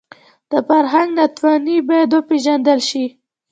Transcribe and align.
د 0.51 0.53
فرهنګ 0.67 1.09
ناتواني 1.19 1.77
باید 1.89 2.09
وپېژندل 2.13 2.79
شي 2.89 3.05